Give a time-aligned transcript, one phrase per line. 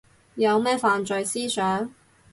[0.33, 1.93] 有咩犯罪思想